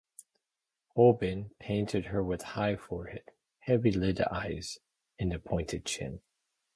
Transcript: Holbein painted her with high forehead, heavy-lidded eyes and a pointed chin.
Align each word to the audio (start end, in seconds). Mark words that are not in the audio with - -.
Holbein 0.95 1.51
painted 1.59 2.05
her 2.05 2.23
with 2.23 2.41
high 2.41 2.75
forehead, 2.75 3.29
heavy-lidded 3.59 4.25
eyes 4.31 4.79
and 5.19 5.31
a 5.31 5.37
pointed 5.37 5.85
chin. 5.85 6.21